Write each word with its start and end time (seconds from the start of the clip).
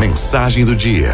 Mensagem 0.00 0.64
do 0.64 0.74
dia. 0.74 1.10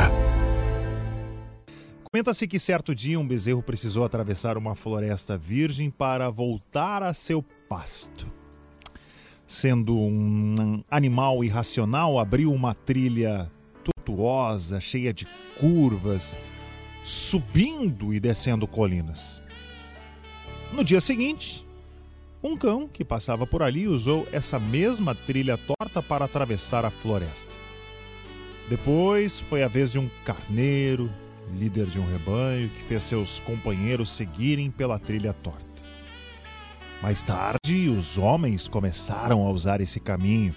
Comenta-se 2.04 2.46
que 2.46 2.56
certo 2.56 2.94
dia 2.94 3.18
um 3.18 3.26
bezerro 3.26 3.60
precisou 3.60 4.04
atravessar 4.04 4.56
uma 4.56 4.76
floresta 4.76 5.36
virgem 5.36 5.90
para 5.90 6.30
voltar 6.30 7.02
a 7.02 7.12
seu 7.12 7.42
pasto. 7.68 8.28
Sendo 9.44 9.98
um 9.98 10.84
animal 10.88 11.42
irracional, 11.42 12.16
abriu 12.16 12.52
uma 12.52 12.74
trilha 12.74 13.50
tortuosa, 13.82 14.78
cheia 14.78 15.12
de 15.12 15.26
curvas, 15.58 16.36
subindo 17.02 18.14
e 18.14 18.20
descendo 18.20 18.68
colinas. 18.68 19.42
No 20.72 20.84
dia 20.84 21.00
seguinte, 21.00 21.66
um 22.40 22.56
cão 22.56 22.86
que 22.86 23.04
passava 23.04 23.48
por 23.48 23.64
ali 23.64 23.88
usou 23.88 24.28
essa 24.30 24.60
mesma 24.60 25.12
trilha 25.12 25.58
torta 25.58 26.00
para 26.00 26.24
atravessar 26.24 26.84
a 26.84 26.90
floresta. 26.90 27.65
Depois 28.68 29.38
foi 29.40 29.62
a 29.62 29.68
vez 29.68 29.92
de 29.92 29.98
um 29.98 30.08
carneiro, 30.24 31.08
líder 31.56 31.86
de 31.86 32.00
um 32.00 32.06
rebanho, 32.06 32.68
que 32.68 32.82
fez 32.82 33.04
seus 33.04 33.38
companheiros 33.40 34.10
seguirem 34.10 34.70
pela 34.70 34.98
trilha 34.98 35.32
torta. 35.32 35.64
Mais 37.00 37.22
tarde, 37.22 37.88
os 37.88 38.18
homens 38.18 38.66
começaram 38.66 39.46
a 39.46 39.50
usar 39.50 39.80
esse 39.80 40.00
caminho. 40.00 40.54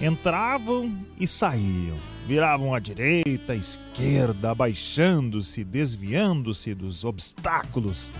Entravam 0.00 0.96
e 1.18 1.26
saíam, 1.26 1.98
viravam 2.26 2.72
à 2.72 2.78
direita, 2.78 3.52
à 3.52 3.56
esquerda, 3.56 4.52
abaixando-se, 4.52 5.64
desviando-se 5.64 6.72
dos 6.72 7.04
obstáculos, 7.04 8.10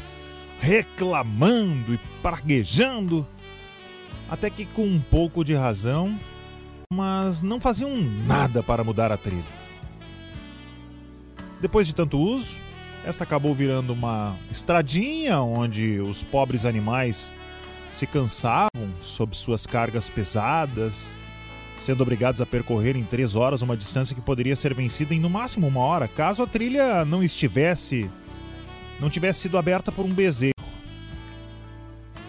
reclamando 0.60 1.94
e 1.94 2.00
praguejando, 2.20 3.26
até 4.28 4.50
que 4.50 4.66
com 4.66 4.84
um 4.84 5.00
pouco 5.00 5.44
de 5.44 5.54
razão, 5.54 6.18
mas 6.98 7.42
não 7.42 7.60
faziam 7.60 7.94
nada 8.26 8.62
para 8.62 8.82
mudar 8.82 9.12
a 9.12 9.16
trilha. 9.18 9.44
Depois 11.60 11.86
de 11.86 11.94
tanto 11.94 12.18
uso, 12.18 12.56
esta 13.04 13.24
acabou 13.24 13.54
virando 13.54 13.92
uma 13.92 14.34
estradinha 14.50 15.38
onde 15.42 16.00
os 16.00 16.24
pobres 16.24 16.64
animais 16.64 17.30
se 17.90 18.06
cansavam 18.06 18.88
sob 19.02 19.36
suas 19.36 19.66
cargas 19.66 20.08
pesadas, 20.08 21.14
sendo 21.76 22.02
obrigados 22.02 22.40
a 22.40 22.46
percorrer 22.46 22.96
em 22.96 23.04
três 23.04 23.36
horas 23.36 23.60
uma 23.60 23.76
distância 23.76 24.14
que 24.14 24.22
poderia 24.22 24.56
ser 24.56 24.72
vencida 24.72 25.12
em 25.14 25.20
no 25.20 25.28
máximo 25.28 25.66
uma 25.66 25.80
hora, 25.80 26.08
caso 26.08 26.42
a 26.42 26.46
trilha 26.46 27.04
não 27.04 27.22
estivesse, 27.22 28.10
não 28.98 29.10
tivesse 29.10 29.40
sido 29.40 29.58
aberta 29.58 29.92
por 29.92 30.06
um 30.06 30.14
bezerro. 30.14 30.57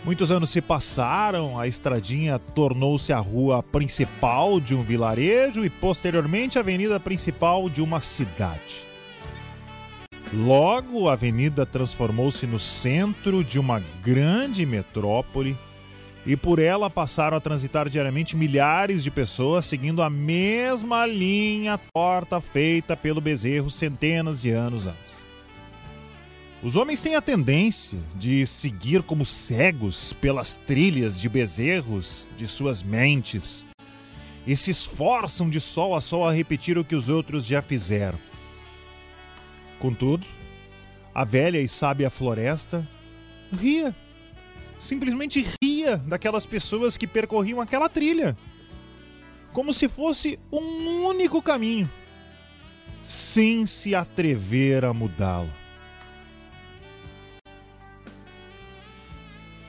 Muitos 0.09 0.31
anos 0.31 0.49
se 0.49 0.59
passaram, 0.59 1.59
a 1.59 1.67
estradinha 1.67 2.39
tornou-se 2.39 3.13
a 3.13 3.19
rua 3.19 3.61
principal 3.61 4.59
de 4.59 4.73
um 4.73 4.81
vilarejo 4.81 5.63
e 5.63 5.69
posteriormente 5.69 6.57
a 6.57 6.61
avenida 6.61 6.99
principal 6.99 7.69
de 7.69 7.79
uma 7.79 7.99
cidade. 7.99 8.87
Logo, 10.33 11.07
a 11.07 11.13
avenida 11.13 11.63
transformou-se 11.63 12.47
no 12.47 12.57
centro 12.57 13.43
de 13.43 13.59
uma 13.59 13.83
grande 14.01 14.65
metrópole 14.65 15.55
e 16.25 16.35
por 16.35 16.57
ela 16.57 16.89
passaram 16.89 17.37
a 17.37 17.39
transitar 17.39 17.87
diariamente 17.87 18.35
milhares 18.35 19.03
de 19.03 19.11
pessoas 19.11 19.67
seguindo 19.67 20.01
a 20.01 20.09
mesma 20.09 21.05
linha 21.05 21.79
torta 21.93 22.41
feita 22.41 22.97
pelo 22.97 23.21
bezerro 23.21 23.69
centenas 23.69 24.41
de 24.41 24.49
anos 24.49 24.87
antes. 24.87 25.28
Os 26.61 26.75
homens 26.75 27.01
têm 27.01 27.15
a 27.15 27.21
tendência 27.21 27.97
de 28.15 28.45
seguir 28.45 29.01
como 29.03 29.25
cegos 29.25 30.11
pelas 30.11 30.57
trilhas 30.57 31.19
de 31.19 31.29
bezerros 31.29 32.27
de 32.35 32.45
suas 32.47 32.83
mentes 32.83 33.65
e 34.45 34.57
se 34.57 34.69
esforçam 34.69 35.49
de 35.49 35.61
sol 35.61 35.95
a 35.95 36.01
sol 36.01 36.27
a 36.27 36.33
repetir 36.33 36.77
o 36.77 36.83
que 36.83 36.95
os 36.95 37.07
outros 37.07 37.45
já 37.45 37.61
fizeram. 37.61 38.19
Contudo, 39.79 40.27
a 41.15 41.23
velha 41.23 41.61
e 41.61 41.67
sábia 41.67 42.09
floresta 42.09 42.85
ria, 43.53 43.95
simplesmente 44.77 45.47
ria 45.63 45.95
daquelas 45.95 46.45
pessoas 46.45 46.97
que 46.97 47.07
percorriam 47.07 47.61
aquela 47.61 47.87
trilha, 47.87 48.37
como 49.53 49.73
se 49.73 49.87
fosse 49.87 50.37
um 50.51 51.05
único 51.05 51.41
caminho, 51.41 51.89
sem 53.01 53.65
se 53.65 53.95
atrever 53.95 54.83
a 54.83 54.93
mudá-lo. 54.93 55.58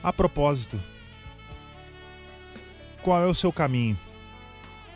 A 0.03 0.11
propósito, 0.11 0.79
qual 3.01 3.21
é 3.23 3.27
o 3.27 3.35
seu 3.35 3.51
caminho 3.51 3.97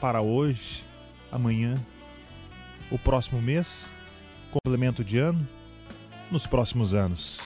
para 0.01 0.21
hoje, 0.21 0.83
amanhã, 1.31 1.75
o 2.91 2.97
próximo 2.97 3.41
mês? 3.41 3.93
complemento 4.55 5.03
de 5.03 5.17
ano 5.17 5.45
nos 6.31 6.47
próximos 6.47 6.93
anos. 6.93 7.41